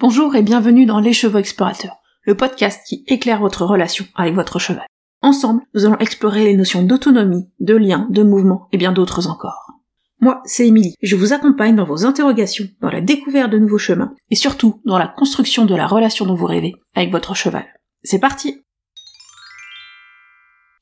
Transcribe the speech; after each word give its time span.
Bonjour 0.00 0.34
et 0.34 0.40
bienvenue 0.40 0.86
dans 0.86 0.98
Les 0.98 1.12
Chevaux 1.12 1.36
Explorateurs, 1.36 1.98
le 2.22 2.34
podcast 2.34 2.80
qui 2.86 3.04
éclaire 3.06 3.40
votre 3.40 3.66
relation 3.66 4.06
avec 4.14 4.34
votre 4.34 4.58
cheval. 4.58 4.86
Ensemble, 5.20 5.60
nous 5.74 5.84
allons 5.84 5.98
explorer 5.98 6.44
les 6.44 6.56
notions 6.56 6.82
d'autonomie, 6.82 7.50
de 7.60 7.76
lien, 7.76 8.08
de 8.08 8.22
mouvement 8.22 8.66
et 8.72 8.78
bien 8.78 8.92
d'autres 8.92 9.28
encore. 9.28 9.72
Moi, 10.18 10.40
c'est 10.46 10.66
Émilie, 10.66 10.94
je 11.02 11.16
vous 11.16 11.34
accompagne 11.34 11.76
dans 11.76 11.84
vos 11.84 12.06
interrogations, 12.06 12.66
dans 12.80 12.88
la 12.88 13.02
découverte 13.02 13.52
de 13.52 13.58
nouveaux 13.58 13.76
chemins, 13.76 14.14
et 14.30 14.36
surtout 14.36 14.80
dans 14.86 14.96
la 14.96 15.06
construction 15.06 15.66
de 15.66 15.74
la 15.74 15.86
relation 15.86 16.24
dont 16.24 16.34
vous 16.34 16.46
rêvez 16.46 16.72
avec 16.94 17.10
votre 17.10 17.34
cheval. 17.34 17.66
C'est 18.02 18.20
parti 18.20 18.62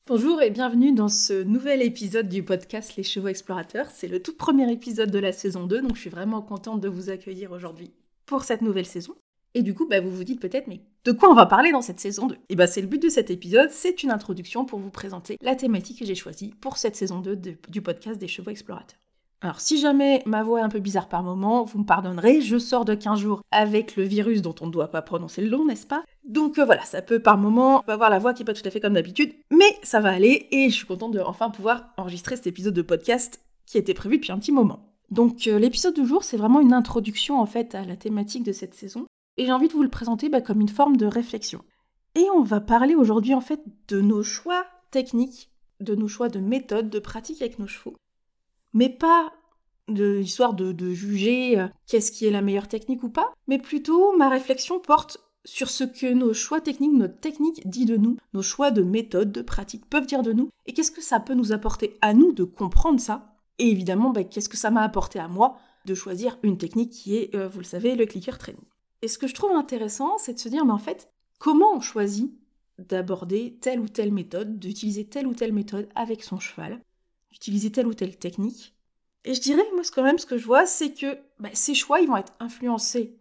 Bonjour 0.07 0.41
et 0.41 0.49
bienvenue 0.49 0.93
dans 0.93 1.09
ce 1.09 1.43
nouvel 1.43 1.81
épisode 1.81 2.29
du 2.29 2.41
podcast 2.41 2.95
Les 2.95 3.03
Chevaux 3.03 3.27
Explorateurs. 3.27 3.87
C'est 3.93 4.07
le 4.07 4.21
tout 4.21 4.37
premier 4.37 4.71
épisode 4.71 5.11
de 5.11 5.19
la 5.19 5.33
saison 5.33 5.65
2, 5.65 5.81
donc 5.81 5.97
je 5.97 6.01
suis 6.01 6.09
vraiment 6.09 6.41
contente 6.41 6.79
de 6.79 6.87
vous 6.87 7.09
accueillir 7.09 7.51
aujourd'hui 7.51 7.91
pour 8.29 8.43
cette 8.43 8.61
nouvelle 8.61 8.85
saison. 8.85 9.15
Et 9.55 9.63
du 9.63 9.73
coup, 9.73 9.87
bah, 9.87 9.99
vous 9.99 10.11
vous 10.11 10.23
dites 10.23 10.39
peut-être, 10.39 10.67
mais 10.67 10.81
de 11.03 11.11
quoi 11.11 11.31
on 11.31 11.33
va 11.33 11.47
parler 11.47 11.71
dans 11.71 11.81
cette 11.81 11.99
saison 11.99 12.27
2 12.27 12.37
Et 12.49 12.55
bah, 12.55 12.67
c'est 12.67 12.81
le 12.81 12.87
but 12.87 13.01
de 13.01 13.09
cet 13.09 13.31
épisode, 13.31 13.71
c'est 13.71 14.03
une 14.03 14.11
introduction 14.11 14.65
pour 14.65 14.77
vous 14.77 14.91
présenter 14.91 15.37
la 15.41 15.55
thématique 15.55 15.97
que 15.97 16.05
j'ai 16.05 16.13
choisie 16.13 16.53
pour 16.61 16.77
cette 16.77 16.95
saison 16.95 17.19
2 17.19 17.35
du 17.67 17.81
podcast 17.81 18.19
des 18.19 18.27
chevaux 18.27 18.51
explorateurs. 18.51 18.99
Alors, 19.41 19.61
si 19.61 19.79
jamais 19.79 20.21
ma 20.27 20.43
voix 20.43 20.59
est 20.59 20.63
un 20.63 20.69
peu 20.69 20.79
bizarre 20.79 21.09
par 21.09 21.23
moment, 21.23 21.63
vous 21.63 21.79
me 21.79 21.85
pardonnerez, 21.85 22.41
je 22.41 22.59
sors 22.59 22.85
de 22.85 22.93
15 22.93 23.19
jours 23.19 23.41
avec 23.49 23.95
le 23.95 24.03
virus 24.03 24.43
dont 24.43 24.53
on 24.61 24.67
ne 24.67 24.71
doit 24.71 24.91
pas 24.91 25.01
prononcer 25.01 25.41
le 25.41 25.49
nom, 25.49 25.65
n'est-ce 25.65 25.87
pas? 25.87 26.03
Donc 26.23 26.59
euh, 26.59 26.65
voilà, 26.65 26.83
ça 26.83 27.01
peut 27.01 27.19
par 27.19 27.39
moment 27.39 27.81
avoir 27.87 28.11
la 28.11 28.19
voix 28.19 28.33
qui 28.35 28.43
n'est 28.43 28.45
pas 28.45 28.53
tout 28.53 28.67
à 28.67 28.69
fait 28.69 28.81
comme 28.81 28.93
d'habitude, 28.93 29.33
mais 29.49 29.75
ça 29.81 30.01
va 30.01 30.09
aller 30.09 30.47
et 30.51 30.69
je 30.69 30.75
suis 30.75 30.85
contente 30.85 31.13
de 31.13 31.21
enfin 31.21 31.49
pouvoir 31.49 31.85
enregistrer 31.97 32.35
cet 32.35 32.47
épisode 32.47 32.75
de 32.75 32.81
podcast 32.83 33.39
qui 33.65 33.79
était 33.79 33.93
prévu 33.95 34.17
depuis 34.17 34.31
un 34.31 34.37
petit 34.37 34.51
moment. 34.51 34.88
Donc 35.11 35.47
euh, 35.47 35.59
l'épisode 35.59 35.95
du 35.95 36.05
jour, 36.05 36.23
c'est 36.23 36.37
vraiment 36.37 36.59
une 36.59 36.73
introduction 36.73 37.39
en 37.39 37.45
fait 37.45 37.75
à 37.75 37.83
la 37.83 37.95
thématique 37.95 38.43
de 38.43 38.51
cette 38.51 38.75
saison. 38.75 39.05
Et 39.37 39.45
j'ai 39.45 39.51
envie 39.51 39.67
de 39.67 39.73
vous 39.73 39.83
le 39.83 39.89
présenter 39.89 40.29
bah, 40.29 40.41
comme 40.41 40.61
une 40.61 40.69
forme 40.69 40.97
de 40.97 41.05
réflexion. 41.05 41.63
Et 42.15 42.25
on 42.35 42.43
va 42.43 42.59
parler 42.59 42.95
aujourd'hui 42.95 43.33
en 43.33 43.41
fait 43.41 43.61
de 43.87 44.01
nos 44.01 44.23
choix 44.23 44.65
techniques, 44.91 45.51
de 45.79 45.95
nos 45.95 46.07
choix 46.07 46.29
de 46.29 46.39
méthodes, 46.39 46.89
de 46.89 46.99
pratiques 46.99 47.41
avec 47.41 47.59
nos 47.59 47.67
chevaux. 47.67 47.95
Mais 48.73 48.89
pas 48.89 49.31
de 49.87 50.17
l'histoire 50.17 50.53
de, 50.53 50.93
juger 50.93 51.59
euh, 51.59 51.67
qu'est-ce 51.87 52.11
qui 52.11 52.25
est 52.25 52.31
la 52.31 52.41
meilleure 52.41 52.67
technique 52.67 53.03
ou 53.03 53.09
pas, 53.09 53.33
mais 53.47 53.57
plutôt 53.57 54.15
ma 54.17 54.29
réflexion 54.29 54.79
porte 54.79 55.19
sur 55.45 55.69
ce 55.69 55.83
que 55.83 56.13
nos 56.13 56.33
choix 56.33 56.61
techniques, 56.61 56.93
notre 56.93 57.19
technique 57.19 57.67
dit 57.67 57.85
de 57.85 57.97
nous, 57.97 58.17
nos 58.33 58.41
choix 58.41 58.71
de 58.71 58.83
méthodes, 58.83 59.31
de 59.31 59.41
pratiques 59.41 59.89
peuvent 59.89 60.05
dire 60.05 60.21
de 60.21 60.33
nous, 60.33 60.49
et 60.67 60.73
qu'est-ce 60.73 60.91
que 60.91 61.01
ça 61.01 61.19
peut 61.19 61.33
nous 61.33 61.53
apporter 61.53 61.97
à 62.01 62.13
nous 62.13 62.33
de 62.33 62.43
comprendre 62.43 62.99
ça, 62.99 63.38
et 63.59 63.69
évidemment, 63.69 64.09
bah, 64.09 64.23
qu'est-ce 64.23 64.49
que 64.49 64.57
ça 64.57 64.71
m'a 64.71 64.81
apporté 64.81 65.19
à 65.19 65.27
moi 65.27 65.57
de 65.85 65.93
choisir 65.93 66.37
une 66.43 66.57
technique 66.57 66.91
qui 66.91 67.15
est, 67.15 67.35
euh, 67.35 67.47
vous 67.47 67.59
le 67.59 67.65
savez, 67.65 67.95
le 67.95 68.05
clicker 68.05 68.37
training. 68.37 68.63
Et 69.01 69.07
ce 69.07 69.17
que 69.17 69.27
je 69.27 69.33
trouve 69.33 69.51
intéressant, 69.51 70.17
c'est 70.17 70.33
de 70.33 70.39
se 70.39 70.49
dire, 70.49 70.65
mais 70.65 70.73
en 70.73 70.77
fait, 70.77 71.11
comment 71.37 71.73
on 71.75 71.81
choisit 71.81 72.33
d'aborder 72.77 73.57
telle 73.61 73.79
ou 73.79 73.87
telle 73.87 74.13
méthode, 74.13 74.59
d'utiliser 74.59 75.05
telle 75.05 75.27
ou 75.27 75.33
telle 75.33 75.53
méthode 75.53 75.89
avec 75.95 76.23
son 76.23 76.39
cheval, 76.39 76.81
d'utiliser 77.31 77.71
telle 77.71 77.87
ou 77.87 77.93
telle 77.93 78.17
technique. 78.17 78.75
Et 79.25 79.33
je 79.33 79.41
dirais, 79.41 79.65
moi, 79.73 79.83
quand 79.93 80.03
même, 80.03 80.17
ce 80.17 80.25
que 80.25 80.37
je 80.37 80.45
vois, 80.45 80.65
c'est 80.65 80.93
que 80.93 81.17
bah, 81.39 81.49
ces 81.53 81.75
choix, 81.75 81.99
ils 81.99 82.07
vont 82.07 82.17
être 82.17 82.33
influencés 82.39 83.17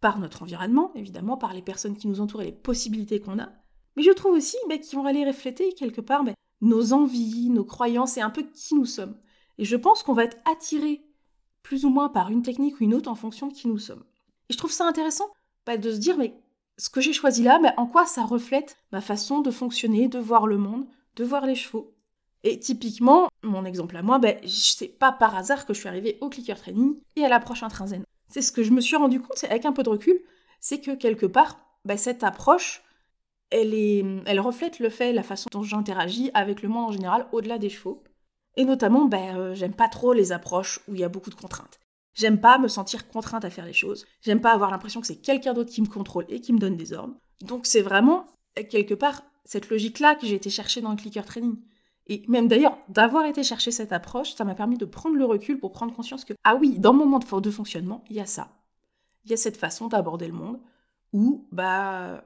par 0.00 0.18
notre 0.18 0.42
environnement, 0.42 0.92
évidemment, 0.94 1.36
par 1.36 1.52
les 1.52 1.62
personnes 1.62 1.96
qui 1.96 2.08
nous 2.08 2.20
entourent 2.20 2.42
et 2.42 2.46
les 2.46 2.52
possibilités 2.52 3.20
qu'on 3.20 3.38
a. 3.38 3.50
Mais 3.96 4.02
je 4.02 4.10
trouve 4.10 4.32
aussi 4.32 4.56
bah, 4.68 4.78
qu'ils 4.78 4.98
vont 4.98 5.06
aller 5.06 5.26
refléter 5.26 5.72
quelque 5.74 6.00
part 6.00 6.24
nos 6.60 6.92
envies, 6.92 7.50
nos 7.50 7.64
croyances 7.64 8.16
et 8.16 8.20
un 8.20 8.30
peu 8.30 8.42
qui 8.42 8.74
nous 8.74 8.86
sommes. 8.86 9.16
Et 9.58 9.64
je 9.64 9.76
pense 9.76 10.02
qu'on 10.02 10.14
va 10.14 10.24
être 10.24 10.38
attiré 10.50 11.02
plus 11.62 11.84
ou 11.84 11.90
moins 11.90 12.08
par 12.08 12.30
une 12.30 12.42
technique 12.42 12.80
ou 12.80 12.84
une 12.84 12.94
autre 12.94 13.10
en 13.10 13.14
fonction 13.14 13.46
de 13.46 13.52
qui 13.52 13.68
nous 13.68 13.78
sommes. 13.78 14.04
Et 14.48 14.52
je 14.52 14.58
trouve 14.58 14.72
ça 14.72 14.86
intéressant 14.86 15.30
de 15.66 15.92
se 15.92 15.98
dire, 15.98 16.18
mais 16.18 16.34
ce 16.78 16.90
que 16.90 17.00
j'ai 17.00 17.12
choisi 17.12 17.42
là, 17.42 17.60
en 17.76 17.86
quoi 17.86 18.06
ça 18.06 18.24
reflète 18.24 18.76
ma 18.90 19.00
façon 19.00 19.40
de 19.40 19.50
fonctionner, 19.50 20.08
de 20.08 20.18
voir 20.18 20.46
le 20.46 20.58
monde, 20.58 20.86
de 21.16 21.24
voir 21.24 21.46
les 21.46 21.54
chevaux. 21.54 21.94
Et 22.44 22.58
typiquement, 22.58 23.28
mon 23.44 23.64
exemple 23.64 23.96
à 23.96 24.02
moi, 24.02 24.18
bah, 24.18 24.34
sais 24.46 24.88
pas 24.88 25.12
par 25.12 25.36
hasard 25.36 25.64
que 25.64 25.74
je 25.74 25.80
suis 25.80 25.88
arrivée 25.88 26.18
au 26.20 26.28
clicker 26.28 26.58
training 26.58 26.96
et 27.14 27.24
à 27.24 27.28
l'approche 27.28 27.62
intrinsène. 27.62 28.04
C'est 28.28 28.42
ce 28.42 28.50
que 28.50 28.62
je 28.62 28.72
me 28.72 28.80
suis 28.80 28.96
rendu 28.96 29.20
compte, 29.20 29.44
avec 29.44 29.64
un 29.64 29.72
peu 29.72 29.82
de 29.82 29.90
recul, 29.90 30.18
c'est 30.60 30.80
que 30.80 30.92
quelque 30.92 31.26
part, 31.26 31.60
bah, 31.84 31.96
cette 31.96 32.24
approche, 32.24 32.82
elle, 33.50 33.74
est, 33.74 34.04
elle 34.26 34.40
reflète 34.40 34.80
le 34.80 34.88
fait, 34.88 35.12
la 35.12 35.22
façon 35.22 35.48
dont 35.52 35.62
j'interagis 35.62 36.30
avec 36.34 36.62
le 36.62 36.68
monde 36.68 36.88
en 36.88 36.92
général 36.92 37.28
au-delà 37.32 37.58
des 37.58 37.68
chevaux. 37.68 38.02
Et 38.56 38.64
notamment, 38.64 39.06
ben, 39.06 39.36
euh, 39.36 39.54
j'aime 39.54 39.74
pas 39.74 39.88
trop 39.88 40.12
les 40.12 40.32
approches 40.32 40.80
où 40.88 40.94
il 40.94 41.00
y 41.00 41.04
a 41.04 41.08
beaucoup 41.08 41.30
de 41.30 41.34
contraintes. 41.34 41.80
J'aime 42.14 42.40
pas 42.40 42.58
me 42.58 42.68
sentir 42.68 43.08
contrainte 43.08 43.44
à 43.44 43.50
faire 43.50 43.64
les 43.64 43.72
choses. 43.72 44.04
J'aime 44.20 44.40
pas 44.40 44.52
avoir 44.52 44.70
l'impression 44.70 45.00
que 45.00 45.06
c'est 45.06 45.16
quelqu'un 45.16 45.54
d'autre 45.54 45.70
qui 45.70 45.80
me 45.80 45.86
contrôle 45.86 46.26
et 46.28 46.40
qui 46.40 46.52
me 46.52 46.58
donne 46.58 46.76
des 46.76 46.92
ordres. 46.92 47.14
Donc 47.40 47.66
c'est 47.66 47.80
vraiment, 47.80 48.26
quelque 48.70 48.94
part, 48.94 49.22
cette 49.44 49.70
logique-là 49.70 50.14
que 50.14 50.26
j'ai 50.26 50.34
été 50.34 50.50
chercher 50.50 50.82
dans 50.82 50.90
le 50.90 50.96
clicker 50.96 51.24
training. 51.24 51.56
Et 52.08 52.24
même 52.28 52.48
d'ailleurs, 52.48 52.76
d'avoir 52.88 53.24
été 53.24 53.42
chercher 53.42 53.70
cette 53.70 53.92
approche, 53.92 54.34
ça 54.34 54.44
m'a 54.44 54.54
permis 54.54 54.76
de 54.76 54.84
prendre 54.84 55.16
le 55.16 55.24
recul 55.24 55.58
pour 55.58 55.72
prendre 55.72 55.94
conscience 55.94 56.24
que, 56.24 56.34
ah 56.44 56.56
oui, 56.56 56.78
dans 56.78 56.92
mon 56.92 57.06
monde 57.06 57.24
de 57.24 57.50
fonctionnement, 57.50 58.04
il 58.10 58.16
y 58.16 58.20
a 58.20 58.26
ça. 58.26 58.50
Il 59.24 59.30
y 59.30 59.34
a 59.34 59.38
cette 59.38 59.56
façon 59.56 59.88
d'aborder 59.88 60.26
le 60.26 60.32
monde 60.32 60.60
où, 61.12 61.46
bah, 61.52 62.24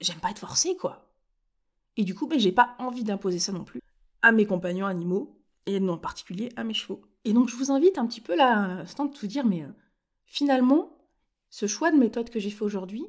j'aime 0.00 0.18
pas 0.18 0.30
être 0.30 0.38
forcée, 0.38 0.76
quoi. 0.76 1.10
Et 1.96 2.04
du 2.04 2.14
coup, 2.14 2.26
ben, 2.26 2.38
j'ai 2.38 2.52
pas 2.52 2.76
envie 2.78 3.04
d'imposer 3.04 3.38
ça 3.38 3.52
non 3.52 3.64
plus 3.64 3.80
à 4.22 4.32
mes 4.32 4.44
compagnons 4.44 4.86
animaux 4.86 5.35
et 5.66 5.78
en 5.78 5.98
particulier 5.98 6.50
à 6.56 6.64
mes 6.64 6.74
chevaux. 6.74 7.02
Et 7.24 7.32
donc 7.32 7.48
je 7.48 7.56
vous 7.56 7.70
invite 7.70 7.98
un 7.98 8.06
petit 8.06 8.20
peu 8.20 8.36
là, 8.36 8.62
à 8.62 8.68
l'instant 8.68 9.06
de 9.06 9.16
vous 9.16 9.26
dire, 9.26 9.44
mais 9.44 9.62
euh, 9.62 9.68
finalement, 10.24 10.96
ce 11.50 11.66
choix 11.66 11.90
de 11.90 11.96
méthode 11.96 12.30
que 12.30 12.40
j'ai 12.40 12.50
fait 12.50 12.64
aujourd'hui, 12.64 13.06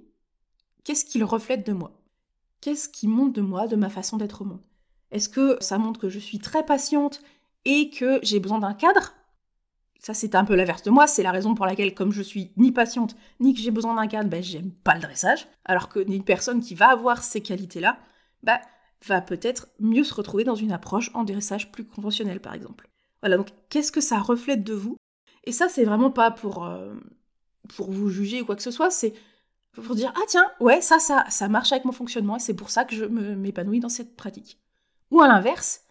qu'est-ce 0.83 1.05
qu'il 1.05 1.23
reflète 1.23 1.65
de 1.65 1.73
moi? 1.73 1.91
Qu'est-ce 2.61 2.89
qui 2.89 3.07
montre 3.07 3.33
de 3.33 3.41
moi, 3.41 3.67
de 3.67 3.75
ma 3.75 3.89
façon 3.89 4.17
d'être 4.17 4.41
au 4.41 4.45
monde? 4.45 4.63
Est-ce 5.11 5.29
que 5.29 5.57
ça 5.61 5.77
montre 5.77 5.99
que 5.99 6.09
je 6.09 6.19
suis 6.19 6.39
très 6.39 6.65
patiente 6.65 7.21
et 7.65 7.89
que 7.89 8.19
j'ai 8.23 8.39
besoin 8.39 8.59
d'un 8.59 8.73
cadre? 8.73 9.13
Ça 9.99 10.13
c'est 10.13 10.35
un 10.35 10.45
peu 10.45 10.55
l'inverse 10.55 10.83
de 10.83 10.91
moi, 10.91 11.07
c'est 11.07 11.23
la 11.23 11.31
raison 11.31 11.55
pour 11.55 11.65
laquelle 11.65 11.93
comme 11.93 12.11
je 12.11 12.21
suis 12.21 12.51
ni 12.57 12.71
patiente 12.71 13.15
ni 13.39 13.53
que 13.53 13.59
j'ai 13.59 13.71
besoin 13.71 13.95
d'un 13.95 14.07
cadre, 14.07 14.29
ben, 14.29 14.43
j'aime 14.43 14.71
pas 14.71 14.95
le 14.95 15.01
dressage, 15.01 15.47
alors 15.65 15.89
que 15.89 15.99
une 15.99 16.23
personne 16.23 16.61
qui 16.61 16.75
va 16.75 16.89
avoir 16.89 17.23
ces 17.23 17.41
qualités-là, 17.41 17.97
bah 18.43 18.61
va 19.05 19.21
peut-être 19.21 19.67
mieux 19.79 20.03
se 20.03 20.13
retrouver 20.13 20.43
dans 20.43 20.55
une 20.55 20.71
approche 20.71 21.11
en 21.13 21.23
dressage 21.23 21.71
plus 21.71 21.85
conventionnel, 21.85 22.39
par 22.39 22.53
exemple. 22.53 22.89
Voilà, 23.21 23.37
donc 23.37 23.49
qu'est-ce 23.69 23.91
que 23.91 24.01
ça 24.01 24.19
reflète 24.19 24.63
de 24.63 24.73
vous? 24.73 24.97
Et 25.43 25.51
ça, 25.51 25.69
c'est 25.69 25.85
vraiment 25.85 26.11
pas 26.11 26.31
pour, 26.31 26.65
euh, 26.65 26.93
pour 27.75 27.91
vous 27.91 28.09
juger 28.09 28.41
ou 28.41 28.45
quoi 28.45 28.55
que 28.55 28.63
ce 28.63 28.71
soit, 28.71 28.89
c'est 28.89 29.13
pour 29.73 29.95
dire 29.95 30.11
ah 30.15 30.25
tiens, 30.27 30.45
ouais, 30.59 30.81
ça, 30.81 30.99
ça, 30.99 31.25
ça 31.29 31.47
marche 31.47 31.71
avec 31.71 31.85
mon 31.85 31.91
fonctionnement 31.91 32.37
et 32.37 32.39
c'est 32.39 32.55
pour 32.55 32.71
ça 32.71 32.83
que 32.83 32.95
je 32.95 33.05
m'épanouis 33.05 33.79
dans 33.79 33.89
cette 33.89 34.15
pratique. 34.15 34.59
Ou 35.11 35.21
à 35.21 35.27
l'inverse, 35.27 35.85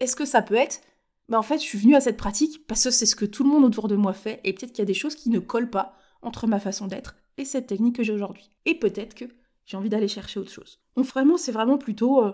est-ce 0.00 0.16
que 0.16 0.24
ça 0.24 0.42
peut 0.42 0.54
être 0.54 0.80
bah 1.28 1.38
en 1.38 1.42
fait, 1.42 1.58
je 1.58 1.64
suis 1.64 1.78
venue 1.78 1.94
à 1.94 2.00
cette 2.00 2.16
pratique 2.16 2.66
parce 2.66 2.84
que 2.84 2.90
c'est 2.90 3.06
ce 3.06 3.16
que 3.16 3.26
tout 3.26 3.44
le 3.44 3.50
monde 3.50 3.64
autour 3.64 3.88
de 3.88 3.96
moi 3.96 4.14
fait 4.14 4.40
et 4.44 4.52
peut-être 4.54 4.72
qu'il 4.72 4.78
y 4.78 4.82
a 4.82 4.86
des 4.86 4.94
choses 4.94 5.14
qui 5.14 5.28
ne 5.28 5.38
collent 5.38 5.70
pas 5.70 5.94
entre 6.22 6.46
ma 6.46 6.58
façon 6.58 6.86
d'être 6.86 7.16
et 7.36 7.44
cette 7.44 7.66
technique 7.66 7.96
que 7.96 8.02
j'ai 8.02 8.14
aujourd'hui. 8.14 8.50
Et 8.64 8.78
peut-être 8.78 9.14
que 9.14 9.26
j'ai 9.66 9.76
envie 9.76 9.90
d'aller 9.90 10.08
chercher 10.08 10.40
autre 10.40 10.50
chose. 10.50 10.80
Donc 10.96 11.04
vraiment, 11.04 11.36
c'est 11.36 11.52
vraiment 11.52 11.76
plutôt 11.76 12.24
euh, 12.24 12.32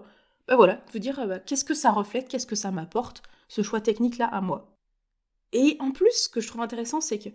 ben 0.48 0.56
voilà, 0.56 0.84
vous 0.92 0.98
dire 0.98 1.18
euh, 1.18 1.26
bah, 1.26 1.38
qu'est-ce 1.38 1.64
que 1.64 1.74
ça 1.74 1.90
reflète, 1.90 2.28
qu'est-ce 2.28 2.46
que 2.46 2.56
ça 2.56 2.70
m'apporte, 2.70 3.22
ce 3.48 3.62
choix 3.62 3.80
technique-là 3.80 4.26
à 4.26 4.40
moi? 4.40 4.76
Et 5.52 5.76
en 5.80 5.90
plus, 5.90 6.24
ce 6.24 6.28
que 6.28 6.40
je 6.40 6.48
trouve 6.48 6.62
intéressant, 6.62 7.00
c'est 7.00 7.18
que 7.18 7.30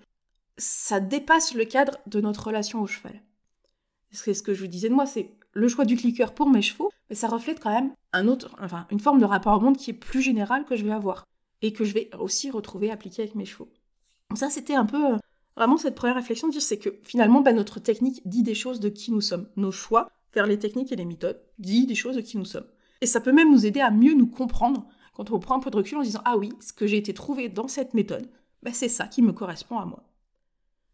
ça 0.57 0.99
dépasse 0.99 1.53
le 1.53 1.65
cadre 1.65 1.97
de 2.05 2.19
notre 2.21 2.47
relation 2.47 2.81
au 2.81 2.87
cheval. 2.87 3.21
C'est 4.11 4.33
ce 4.33 4.43
que 4.43 4.53
je 4.53 4.61
vous 4.61 4.67
disais 4.67 4.89
de 4.89 4.93
moi, 4.93 5.05
c'est 5.05 5.31
le 5.53 5.67
choix 5.67 5.85
du 5.85 5.95
clicker 5.95 6.33
pour 6.33 6.49
mes 6.49 6.61
chevaux, 6.61 6.91
mais 7.09 7.15
ça 7.15 7.27
reflète 7.27 7.59
quand 7.59 7.73
même 7.73 7.93
un 8.13 8.27
autre, 8.27 8.55
enfin, 8.59 8.87
une 8.91 8.99
forme 8.99 9.19
de 9.19 9.25
rapport 9.25 9.57
au 9.57 9.61
monde 9.61 9.77
qui 9.77 9.91
est 9.91 9.93
plus 9.93 10.21
générale 10.21 10.65
que 10.65 10.75
je 10.75 10.83
vais 10.83 10.91
avoir 10.91 11.25
et 11.61 11.73
que 11.73 11.83
je 11.83 11.93
vais 11.93 12.09
aussi 12.17 12.51
retrouver 12.51 12.91
appliqué 12.91 13.23
avec 13.23 13.35
mes 13.35 13.45
chevaux. 13.45 13.69
Donc 14.29 14.37
ça, 14.37 14.49
c'était 14.49 14.75
un 14.75 14.85
peu 14.85 15.13
euh, 15.13 15.17
vraiment 15.55 15.77
cette 15.77 15.95
première 15.95 16.15
réflexion 16.15 16.47
de 16.47 16.53
dire, 16.53 16.61
c'est 16.61 16.77
que 16.77 16.99
finalement, 17.03 17.41
bah, 17.41 17.53
notre 17.53 17.79
technique 17.79 18.21
dit 18.25 18.43
des 18.43 18.55
choses 18.55 18.79
de 18.79 18.89
qui 18.89 19.11
nous 19.11 19.21
sommes. 19.21 19.47
Nos 19.55 19.71
choix 19.71 20.11
vers 20.33 20.45
les 20.45 20.59
techniques 20.59 20.91
et 20.91 20.95
les 20.95 21.05
méthodes 21.05 21.41
dit 21.57 21.85
des 21.85 21.95
choses 21.95 22.15
de 22.15 22.21
qui 22.21 22.37
nous 22.37 22.45
sommes. 22.45 22.67
Et 23.01 23.05
ça 23.05 23.21
peut 23.21 23.31
même 23.31 23.51
nous 23.51 23.65
aider 23.65 23.79
à 23.79 23.91
mieux 23.91 24.13
nous 24.13 24.27
comprendre 24.27 24.87
quand 25.13 25.31
on 25.31 25.39
prend 25.39 25.55
un 25.55 25.59
peu 25.59 25.69
de 25.69 25.77
recul 25.77 25.97
en 25.97 26.03
disant 26.03 26.21
Ah 26.25 26.37
oui, 26.37 26.51
ce 26.59 26.73
que 26.73 26.87
j'ai 26.87 26.97
été 26.97 27.13
trouvé 27.13 27.49
dans 27.49 27.67
cette 27.67 27.93
méthode, 27.93 28.29
bah, 28.63 28.71
c'est 28.73 28.89
ça 28.89 29.07
qui 29.07 29.21
me 29.21 29.33
correspond 29.33 29.79
à 29.79 29.85
moi. 29.85 30.03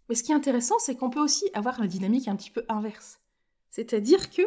Mais 0.08 0.16
ce 0.16 0.24
qui 0.24 0.32
est 0.32 0.36
intéressant, 0.36 0.78
c'est 0.80 0.96
qu'on 0.96 1.10
peut 1.10 1.20
aussi 1.20 1.46
avoir 1.54 1.82
une 1.82 1.88
dynamique 1.88 2.28
un 2.28 2.36
petit 2.36 2.52
peu 2.52 2.64
inverse. 2.70 3.20
C'est-à-dire 3.72 4.30
que, 4.30 4.44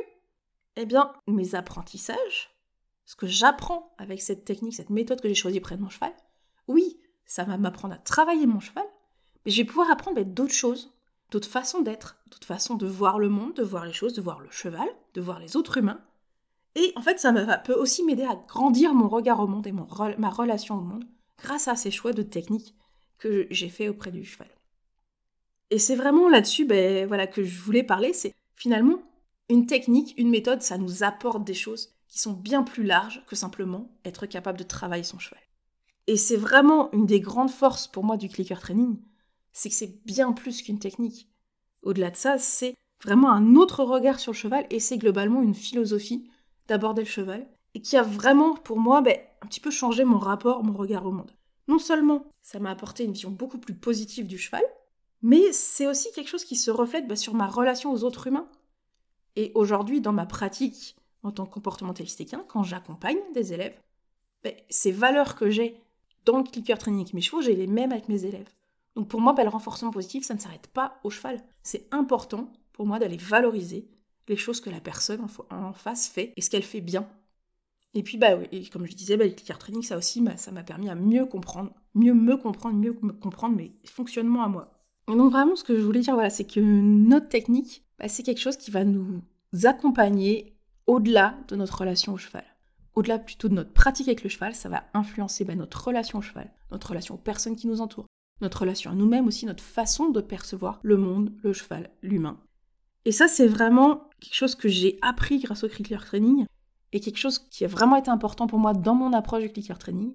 eh 0.76 0.86
bien, 0.86 1.12
mes 1.26 1.54
apprentissages, 1.54 2.56
ce 3.04 3.16
que 3.16 3.26
j'apprends 3.26 3.94
avec 3.98 4.22
cette 4.22 4.44
technique, 4.44 4.74
cette 4.74 4.90
méthode 4.90 5.20
que 5.20 5.28
j'ai 5.28 5.34
choisie 5.34 5.60
près 5.60 5.76
de 5.76 5.82
mon 5.82 5.88
cheval, 5.88 6.14
oui, 6.68 7.00
ça 7.24 7.44
va 7.44 7.58
m'apprendre 7.58 7.94
à 7.94 7.98
travailler 7.98 8.46
mon 8.46 8.60
cheval, 8.60 8.86
mais 9.44 9.50
je 9.50 9.62
vais 9.62 9.66
pouvoir 9.66 9.90
apprendre 9.90 10.22
d'autres 10.22 10.54
choses, 10.54 10.94
d'autres 11.30 11.48
façons 11.48 11.82
d'être, 11.82 12.18
d'autres 12.30 12.46
façons 12.46 12.74
de 12.74 12.86
voir 12.86 13.18
le 13.18 13.28
monde, 13.28 13.54
de 13.54 13.62
voir 13.62 13.84
les 13.84 13.92
choses, 13.92 14.14
de 14.14 14.22
voir 14.22 14.40
le 14.40 14.50
cheval, 14.50 14.88
de 15.14 15.20
voir 15.20 15.40
les 15.40 15.56
autres 15.56 15.78
humains, 15.78 16.00
et 16.78 16.92
en 16.94 17.02
fait, 17.02 17.18
ça 17.18 17.32
peut 17.58 17.74
aussi 17.74 18.04
m'aider 18.04 18.22
à 18.22 18.36
grandir 18.46 18.94
mon 18.94 19.08
regard 19.08 19.40
au 19.40 19.48
monde 19.48 19.66
et 19.66 19.72
mon, 19.72 19.86
ma 20.16 20.30
relation 20.30 20.76
au 20.76 20.80
monde 20.80 21.04
grâce 21.42 21.66
à 21.66 21.74
ces 21.74 21.90
choix 21.90 22.12
de 22.12 22.22
techniques 22.22 22.76
que 23.18 23.48
j'ai 23.50 23.68
fait 23.68 23.88
auprès 23.88 24.12
du 24.12 24.24
cheval. 24.24 24.48
Et 25.70 25.80
c'est 25.80 25.96
vraiment 25.96 26.28
là-dessus 26.28 26.64
ben, 26.64 27.06
voilà, 27.06 27.26
que 27.26 27.42
je 27.42 27.60
voulais 27.60 27.82
parler, 27.82 28.12
c'est 28.12 28.32
finalement 28.54 29.02
une 29.48 29.66
technique, 29.66 30.14
une 30.18 30.30
méthode, 30.30 30.62
ça 30.62 30.78
nous 30.78 31.02
apporte 31.02 31.44
des 31.44 31.54
choses 31.54 31.94
qui 32.06 32.20
sont 32.20 32.32
bien 32.32 32.62
plus 32.62 32.84
larges 32.84 33.24
que 33.26 33.34
simplement 33.34 33.90
être 34.04 34.26
capable 34.26 34.58
de 34.58 34.64
travailler 34.64 35.02
son 35.02 35.18
cheval. 35.18 35.42
Et 36.06 36.16
c'est 36.16 36.36
vraiment 36.36 36.92
une 36.92 37.06
des 37.06 37.20
grandes 37.20 37.50
forces 37.50 37.88
pour 37.88 38.04
moi 38.04 38.16
du 38.16 38.28
clicker 38.28 38.60
training, 38.60 38.98
c'est 39.52 39.68
que 39.68 39.74
c'est 39.74 40.04
bien 40.06 40.32
plus 40.32 40.62
qu'une 40.62 40.78
technique. 40.78 41.28
Au-delà 41.82 42.10
de 42.10 42.16
ça, 42.16 42.38
c'est 42.38 42.76
vraiment 43.02 43.30
un 43.30 43.56
autre 43.56 43.82
regard 43.82 44.20
sur 44.20 44.32
le 44.32 44.36
cheval 44.36 44.66
et 44.70 44.78
c'est 44.78 44.98
globalement 44.98 45.42
une 45.42 45.54
philosophie 45.54 46.30
d'aborder 46.68 47.02
le 47.02 47.08
cheval 47.08 47.48
et 47.74 47.80
qui 47.80 47.96
a 47.96 48.02
vraiment 48.02 48.54
pour 48.54 48.78
moi 48.78 49.00
ben, 49.00 49.16
un 49.42 49.46
petit 49.46 49.60
peu 49.60 49.70
changé 49.70 50.04
mon 50.04 50.18
rapport, 50.18 50.62
mon 50.62 50.72
regard 50.72 51.06
au 51.06 51.10
monde. 51.10 51.32
Non 51.66 51.78
seulement 51.78 52.24
ça 52.42 52.58
m'a 52.58 52.70
apporté 52.70 53.04
une 53.04 53.12
vision 53.12 53.30
beaucoup 53.30 53.58
plus 53.58 53.74
positive 53.74 54.26
du 54.26 54.38
cheval, 54.38 54.64
mais 55.22 55.52
c'est 55.52 55.86
aussi 55.86 56.08
quelque 56.12 56.28
chose 56.28 56.44
qui 56.44 56.56
se 56.56 56.70
reflète 56.70 57.08
ben, 57.08 57.16
sur 57.16 57.34
ma 57.34 57.46
relation 57.46 57.92
aux 57.92 58.04
autres 58.04 58.26
humains. 58.26 58.48
Et 59.36 59.52
aujourd'hui, 59.54 60.00
dans 60.00 60.12
ma 60.12 60.26
pratique 60.26 60.96
en 61.22 61.32
tant 61.32 61.46
que 61.46 61.54
comportementaliste 61.54 62.20
équin, 62.20 62.44
quand 62.48 62.62
j'accompagne 62.62 63.18
des 63.34 63.52
élèves, 63.52 63.78
ben, 64.44 64.54
ces 64.70 64.92
valeurs 64.92 65.34
que 65.34 65.50
j'ai 65.50 65.80
dans 66.24 66.38
le 66.38 66.44
clicker 66.44 66.78
training 66.78 67.00
avec 67.00 67.14
mes 67.14 67.20
chevaux, 67.20 67.42
j'ai 67.42 67.56
les 67.56 67.66
mêmes 67.66 67.92
avec 67.92 68.08
mes 68.08 68.24
élèves. 68.24 68.48
Donc 68.94 69.08
pour 69.08 69.20
moi, 69.20 69.34
le 69.36 69.48
renforcement 69.48 69.90
positif, 69.90 70.24
ça 70.24 70.34
ne 70.34 70.38
s'arrête 70.38 70.66
pas 70.68 70.98
au 71.04 71.10
cheval. 71.10 71.42
C'est 71.62 71.86
important 71.92 72.50
pour 72.72 72.86
moi 72.86 72.98
d'aller 72.98 73.16
valoriser 73.16 73.88
les 74.28 74.36
choses 74.36 74.60
que 74.60 74.70
la 74.70 74.80
personne 74.80 75.26
en 75.50 75.72
face 75.72 76.08
fait 76.08 76.32
et 76.36 76.40
ce 76.40 76.50
qu'elle 76.50 76.62
fait 76.62 76.80
bien. 76.80 77.08
Et 77.94 78.02
puis, 78.02 78.18
bah, 78.18 78.36
oui, 78.36 78.68
comme 78.70 78.86
je 78.86 78.94
disais, 78.94 79.16
bah, 79.16 79.24
le 79.24 79.30
clicker 79.30 79.58
training, 79.58 79.82
ça 79.82 79.96
aussi, 79.96 80.20
bah, 80.20 80.36
ça 80.36 80.52
m'a 80.52 80.62
permis 80.62 80.88
à 80.90 80.94
mieux 80.94 81.24
comprendre, 81.24 81.72
mieux 81.94 82.14
me 82.14 82.36
comprendre, 82.36 82.76
mieux 82.76 82.92
comprendre 82.92 83.56
mes 83.56 83.72
fonctionnements 83.84 84.44
à 84.44 84.48
moi. 84.48 84.72
Et 85.10 85.16
donc 85.16 85.32
vraiment, 85.32 85.56
ce 85.56 85.64
que 85.64 85.74
je 85.74 85.82
voulais 85.82 86.00
dire, 86.00 86.14
voilà, 86.14 86.30
c'est 86.30 86.44
que 86.44 86.60
notre 86.60 87.28
technique, 87.28 87.84
bah, 87.98 88.08
c'est 88.08 88.22
quelque 88.22 88.40
chose 88.40 88.56
qui 88.56 88.70
va 88.70 88.84
nous 88.84 89.22
accompagner 89.64 90.54
au-delà 90.86 91.38
de 91.48 91.56
notre 91.56 91.78
relation 91.78 92.12
au 92.12 92.18
cheval. 92.18 92.44
Au-delà 92.94 93.18
plutôt 93.18 93.48
de 93.48 93.54
notre 93.54 93.72
pratique 93.72 94.08
avec 94.08 94.22
le 94.22 94.28
cheval, 94.28 94.54
ça 94.54 94.68
va 94.68 94.84
influencer 94.92 95.44
bah, 95.44 95.54
notre 95.54 95.82
relation 95.82 96.18
au 96.18 96.22
cheval, 96.22 96.52
notre 96.70 96.88
relation 96.88 97.14
aux 97.14 97.18
personnes 97.18 97.56
qui 97.56 97.68
nous 97.68 97.80
entourent, 97.80 98.06
notre 98.40 98.60
relation 98.60 98.90
à 98.90 98.94
nous-mêmes 98.94 99.26
aussi, 99.26 99.46
notre 99.46 99.64
façon 99.64 100.10
de 100.10 100.20
percevoir 100.20 100.80
le 100.82 100.98
monde, 100.98 101.32
le 101.42 101.52
cheval, 101.52 101.90
l'humain. 102.02 102.38
Et 103.04 103.12
ça, 103.12 103.28
c'est 103.28 103.46
vraiment 103.46 104.07
quelque 104.20 104.34
chose 104.34 104.54
que 104.54 104.68
j'ai 104.68 104.98
appris 105.02 105.38
grâce 105.38 105.64
au 105.64 105.68
clicker 105.68 106.04
training 106.04 106.46
et 106.92 107.00
quelque 107.00 107.18
chose 107.18 107.38
qui 107.38 107.64
a 107.64 107.68
vraiment 107.68 107.96
été 107.96 108.10
important 108.10 108.46
pour 108.46 108.58
moi 108.58 108.72
dans 108.72 108.94
mon 108.94 109.12
approche 109.12 109.42
du 109.42 109.50
clicker 109.50 109.78
training. 109.78 110.14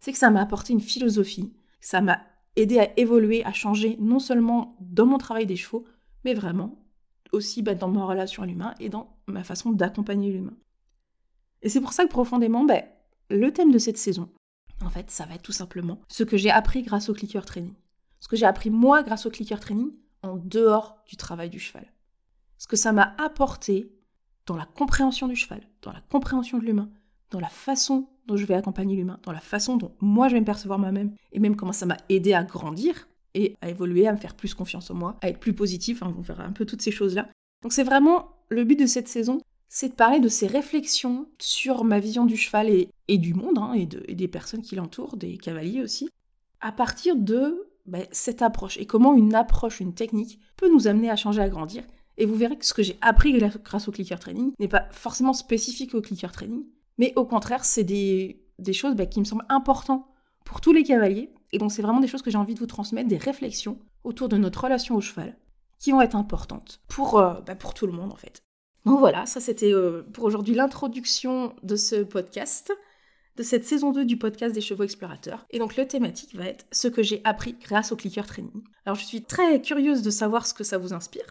C'est 0.00 0.12
que 0.12 0.18
ça 0.18 0.30
m'a 0.30 0.42
apporté 0.42 0.72
une 0.72 0.80
philosophie, 0.80 1.52
ça 1.80 2.00
m'a 2.00 2.20
aidé 2.54 2.78
à 2.78 2.98
évoluer, 2.98 3.44
à 3.44 3.52
changer, 3.52 3.96
non 4.00 4.18
seulement 4.18 4.76
dans 4.80 5.06
mon 5.06 5.18
travail 5.18 5.46
des 5.46 5.56
chevaux, 5.56 5.84
mais 6.24 6.34
vraiment 6.34 6.82
aussi 7.32 7.62
bah, 7.62 7.74
dans 7.74 7.88
ma 7.88 8.04
relation 8.04 8.42
à 8.42 8.46
l'humain 8.46 8.74
et 8.80 8.88
dans 8.88 9.16
ma 9.26 9.44
façon 9.44 9.72
d'accompagner 9.72 10.32
l'humain. 10.32 10.56
Et 11.62 11.68
c'est 11.68 11.80
pour 11.80 11.92
ça 11.92 12.04
que 12.04 12.10
profondément, 12.10 12.64
bah, 12.64 12.82
le 13.30 13.52
thème 13.52 13.72
de 13.72 13.78
cette 13.78 13.98
saison, 13.98 14.30
en 14.84 14.90
fait, 14.90 15.10
ça 15.10 15.24
va 15.24 15.34
être 15.34 15.42
tout 15.42 15.52
simplement 15.52 16.00
ce 16.08 16.22
que 16.22 16.36
j'ai 16.36 16.50
appris 16.50 16.82
grâce 16.82 17.08
au 17.08 17.14
clicker 17.14 17.44
training. 17.44 17.74
Ce 18.20 18.28
que 18.28 18.36
j'ai 18.36 18.46
appris 18.46 18.70
moi 18.70 19.02
grâce 19.02 19.26
au 19.26 19.30
clicker 19.30 19.60
training 19.60 19.90
en 20.22 20.36
dehors 20.36 21.02
du 21.06 21.16
travail 21.16 21.50
du 21.50 21.58
cheval. 21.58 21.86
Ce 22.58 22.66
que 22.66 22.76
ça 22.76 22.92
m'a 22.92 23.14
apporté 23.18 23.90
dans 24.46 24.56
la 24.56 24.64
compréhension 24.64 25.28
du 25.28 25.36
cheval, 25.36 25.60
dans 25.82 25.92
la 25.92 26.00
compréhension 26.00 26.58
de 26.58 26.64
l'humain, 26.64 26.88
dans 27.30 27.40
la 27.40 27.48
façon 27.48 28.08
dont 28.26 28.36
je 28.36 28.46
vais 28.46 28.54
accompagner 28.54 28.96
l'humain, 28.96 29.18
dans 29.22 29.32
la 29.32 29.40
façon 29.40 29.76
dont 29.76 29.92
moi 30.00 30.28
je 30.28 30.34
vais 30.34 30.40
me 30.40 30.46
percevoir 30.46 30.78
moi-même, 30.78 31.14
et 31.32 31.40
même 31.40 31.56
comment 31.56 31.72
ça 31.72 31.86
m'a 31.86 31.96
aidé 32.08 32.32
à 32.32 32.44
grandir 32.44 33.08
et 33.34 33.54
à 33.60 33.68
évoluer, 33.68 34.06
à 34.06 34.12
me 34.12 34.16
faire 34.16 34.34
plus 34.34 34.54
confiance 34.54 34.90
en 34.90 34.94
moi, 34.94 35.16
à 35.20 35.28
être 35.28 35.40
plus 35.40 35.52
positif, 35.52 36.02
hein, 36.02 36.14
on 36.16 36.22
verra 36.22 36.44
un 36.44 36.52
peu 36.52 36.64
toutes 36.64 36.82
ces 36.82 36.90
choses-là. 36.90 37.28
Donc 37.62 37.72
c'est 37.72 37.84
vraiment 37.84 38.30
le 38.48 38.64
but 38.64 38.78
de 38.78 38.86
cette 38.86 39.08
saison, 39.08 39.40
c'est 39.68 39.90
de 39.90 39.94
parler 39.94 40.20
de 40.20 40.28
ces 40.28 40.46
réflexions 40.46 41.28
sur 41.38 41.84
ma 41.84 41.98
vision 41.98 42.24
du 42.24 42.36
cheval 42.36 42.70
et, 42.70 43.18
du 43.18 43.34
monde, 43.34 43.58
hein, 43.58 43.72
et, 43.74 43.86
des 43.86 44.28
personnes 44.28 44.62
qui 44.62 44.76
l'entourent, 44.76 45.16
des 45.16 45.36
cavaliers 45.36 45.82
aussi, 45.82 46.08
à 46.60 46.72
partir 46.72 47.16
de 47.16 47.66
ben, 47.86 48.06
cette 48.10 48.42
approche, 48.42 48.78
et 48.78 48.86
comment 48.86 49.14
une 49.14 49.34
approche, 49.34 49.80
une 49.80 49.94
technique 49.94 50.40
peut 50.56 50.70
nous 50.70 50.88
amener 50.88 51.10
à 51.10 51.16
changer, 51.16 51.42
à 51.42 51.48
grandir. 51.48 51.84
Et 52.18 52.26
vous 52.26 52.34
verrez 52.34 52.56
que 52.56 52.64
ce 52.64 52.74
que 52.74 52.82
j'ai 52.82 52.98
appris 53.00 53.38
grâce 53.62 53.88
au 53.88 53.92
clicker 53.92 54.18
training 54.18 54.52
n'est 54.58 54.68
pas 54.68 54.88
forcément 54.90 55.32
spécifique 55.32 55.94
au 55.94 56.00
clicker 56.00 56.32
training, 56.32 56.64
mais 56.98 57.12
au 57.16 57.26
contraire, 57.26 57.64
c'est 57.64 57.84
des, 57.84 58.42
choses 58.72 58.94
ben, 58.94 59.08
qui 59.08 59.20
me 59.20 59.24
semblent 59.24 59.44
importantes 59.48 60.06
pour 60.44 60.60
tous 60.60 60.72
les 60.72 60.82
cavaliers. 60.82 61.32
Et 61.52 61.58
donc, 61.58 61.72
c'est 61.72 61.82
vraiment 61.82 62.00
des 62.00 62.08
choses 62.08 62.22
que 62.22 62.30
j'ai 62.30 62.38
envie 62.38 62.54
de 62.54 62.60
vous 62.60 62.66
transmettre, 62.66 63.08
des 63.08 63.18
réflexions 63.18 63.78
autour 64.04 64.28
de 64.28 64.36
notre 64.36 64.64
relation 64.64 64.94
au 64.94 65.00
cheval, 65.00 65.36
qui 65.78 65.92
vont 65.92 66.00
être 66.00 66.16
importantes 66.16 66.80
pour, 66.88 67.18
euh, 67.18 67.40
ben, 67.42 67.56
pour 67.56 67.74
tout 67.74 67.86
le 67.86 67.92
monde, 67.92 68.12
en 68.12 68.16
fait. 68.16 68.42
Donc 68.86 69.00
voilà, 69.00 69.26
ça 69.26 69.40
c'était 69.40 69.72
euh, 69.72 70.04
pour 70.12 70.24
aujourd'hui 70.24 70.54
l'introduction 70.54 71.56
de 71.64 71.74
ce 71.74 71.96
podcast, 71.96 72.72
de 73.34 73.42
cette 73.42 73.64
saison 73.64 73.90
2 73.90 74.04
du 74.04 74.16
podcast 74.16 74.54
des 74.54 74.60
chevaux 74.60 74.84
explorateurs. 74.84 75.44
Et 75.50 75.58
donc 75.58 75.76
le 75.76 75.88
thématique 75.88 76.36
va 76.36 76.44
être 76.46 76.66
ce 76.70 76.86
que 76.86 77.02
j'ai 77.02 77.20
appris 77.24 77.56
grâce 77.60 77.90
au 77.90 77.96
clicker 77.96 78.24
training. 78.24 78.62
Alors 78.84 78.96
je 78.96 79.04
suis 79.04 79.22
très 79.22 79.60
curieuse 79.60 80.02
de 80.02 80.10
savoir 80.10 80.46
ce 80.46 80.54
que 80.54 80.62
ça 80.62 80.78
vous 80.78 80.94
inspire, 80.94 81.26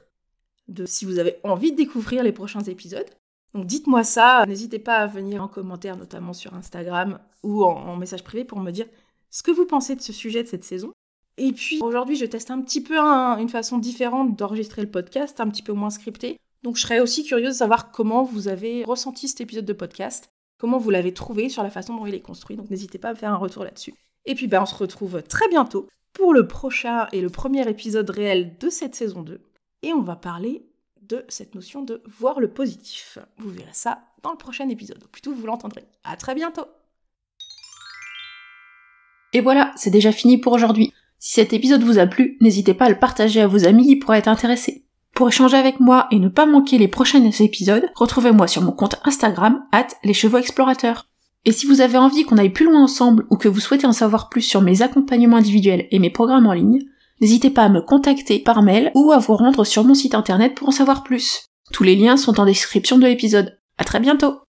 de 0.67 0.85
si 0.85 1.05
vous 1.05 1.19
avez 1.19 1.37
envie 1.43 1.71
de 1.71 1.77
découvrir 1.77 2.23
les 2.23 2.31
prochains 2.31 2.61
épisodes. 2.61 3.09
Donc 3.53 3.65
dites-moi 3.65 4.03
ça, 4.03 4.45
n'hésitez 4.45 4.79
pas 4.79 4.97
à 4.97 5.07
venir 5.07 5.41
en 5.41 5.47
commentaire, 5.47 5.97
notamment 5.97 6.33
sur 6.33 6.53
Instagram 6.53 7.19
ou 7.43 7.63
en, 7.63 7.95
message 7.95 8.23
privé 8.23 8.43
pour 8.43 8.59
me 8.59 8.71
dire 8.71 8.87
ce 9.29 9.43
que 9.43 9.51
vous 9.51 9.65
pensez 9.65 9.95
de 9.95 10.01
ce 10.01 10.11
sujet 10.11 10.43
de 10.43 10.47
cette 10.47 10.63
saison. 10.63 10.91
Et 11.37 11.51
puis 11.51 11.79
aujourd'hui, 11.81 12.15
je 12.15 12.25
teste 12.25 12.51
un 12.51 12.61
petit 12.61 12.81
peu 12.81 12.97
une 12.97 13.49
façon 13.49 13.77
différente 13.77 14.35
d'enregistrer 14.35 14.81
le 14.81 14.91
podcast, 14.91 15.39
un 15.39 15.49
petit 15.49 15.63
peu 15.63 15.73
moins 15.73 15.89
scripté. 15.89 16.37
Donc 16.63 16.77
je 16.77 16.81
serais 16.81 16.99
aussi 16.99 17.23
curieuse 17.23 17.53
de 17.53 17.57
savoir 17.59 17.91
comment 17.91 18.23
vous 18.23 18.47
avez 18.47 18.83
ressenti 18.83 19.27
cet 19.27 19.41
épisode 19.41 19.65
de 19.65 19.73
podcast, 19.73 20.29
comment 20.57 20.77
vous 20.77 20.89
l'avez 20.89 21.13
trouvé 21.13 21.47
sur 21.47 21.63
la 21.63 21.69
façon 21.69 21.95
dont 21.95 22.05
il 22.05 22.15
est 22.15 22.21
construit. 22.21 22.57
Donc 22.57 22.69
n'hésitez 22.69 22.97
pas 22.97 23.09
à 23.09 23.13
me 23.13 23.17
faire 23.17 23.31
un 23.31 23.37
retour 23.37 23.63
là-dessus. 23.63 23.93
Et 24.25 24.35
puis 24.35 24.47
ben, 24.47 24.63
on 24.63 24.65
se 24.65 24.75
retrouve 24.75 25.21
très 25.23 25.47
bientôt 25.47 25.87
pour 26.11 26.33
le 26.33 26.47
prochain 26.47 27.07
et 27.11 27.21
le 27.21 27.29
premier 27.29 27.69
épisode 27.69 28.09
réel 28.09 28.57
de 28.59 28.69
cette 28.69 28.95
saison 28.95 29.21
2. 29.21 29.39
Et 29.81 29.93
on 29.93 30.01
va 30.01 30.15
parler 30.15 30.65
de 31.01 31.25
cette 31.29 31.55
notion 31.55 31.83
de 31.83 32.01
voir 32.07 32.39
le 32.39 32.49
positif. 32.49 33.19
Vous 33.37 33.49
verrez 33.49 33.73
ça 33.73 33.99
dans 34.23 34.31
le 34.31 34.37
prochain 34.37 34.67
épisode, 34.69 35.03
ou 35.03 35.07
plutôt 35.07 35.33
vous 35.33 35.45
l'entendrez. 35.45 35.85
À 36.03 36.17
très 36.17 36.33
bientôt 36.33 36.65
Et 39.33 39.41
voilà, 39.41 39.71
c'est 39.75 39.91
déjà 39.91 40.11
fini 40.11 40.37
pour 40.37 40.53
aujourd'hui. 40.53 40.93
Si 41.19 41.33
cet 41.33 41.53
épisode 41.53 41.83
vous 41.83 41.99
a 41.99 42.07
plu, 42.07 42.37
n'hésitez 42.41 42.73
pas 42.73 42.85
à 42.85 42.89
le 42.89 42.99
partager 42.99 43.41
à 43.41 43.47
vos 43.47 43.65
amis 43.65 43.85
qui 43.85 43.95
pourraient 43.95 44.19
être 44.19 44.27
intéressés. 44.27 44.85
Pour 45.13 45.29
échanger 45.29 45.57
avec 45.57 45.79
moi 45.79 46.07
et 46.11 46.19
ne 46.19 46.27
pas 46.27 46.45
manquer 46.45 46.77
les 46.77 46.87
prochains 46.87 47.23
épisodes, 47.23 47.89
retrouvez-moi 47.95 48.47
sur 48.47 48.61
mon 48.61 48.73
compte 48.73 48.99
Instagram, 49.05 49.63
at 49.71 49.87
les 50.03 50.13
chevaux 50.13 50.37
explorateurs. 50.37 51.07
Et 51.45 51.51
si 51.51 51.67
vous 51.67 51.79
avez 51.79 51.97
envie 51.97 52.25
qu'on 52.25 52.37
aille 52.37 52.49
plus 52.49 52.65
loin 52.65 52.83
ensemble 52.83 53.25
ou 53.29 53.37
que 53.37 53.47
vous 53.47 53.59
souhaitez 53.59 53.85
en 53.85 53.93
savoir 53.93 54.29
plus 54.29 54.41
sur 54.41 54.61
mes 54.61 54.81
accompagnements 54.81 55.37
individuels 55.37 55.87
et 55.91 55.99
mes 55.99 56.09
programmes 56.09 56.47
en 56.47 56.53
ligne, 56.53 56.81
n'hésitez 57.21 57.49
pas 57.49 57.63
à 57.63 57.69
me 57.69 57.81
contacter 57.81 58.39
par 58.39 58.61
mail 58.61 58.91
ou 58.95 59.11
à 59.11 59.17
vous 59.17 59.35
rendre 59.35 59.63
sur 59.63 59.83
mon 59.83 59.93
site 59.93 60.15
internet 60.15 60.55
pour 60.55 60.69
en 60.69 60.71
savoir 60.71 61.03
plus. 61.03 61.45
Tous 61.71 61.83
les 61.83 61.95
liens 61.95 62.17
sont 62.17 62.39
en 62.39 62.45
description 62.45 62.97
de 62.97 63.07
l'épisode. 63.07 63.59
À 63.77 63.83
très 63.83 63.99
bientôt! 63.99 64.44